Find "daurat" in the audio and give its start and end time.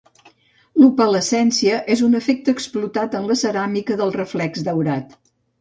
4.71-5.19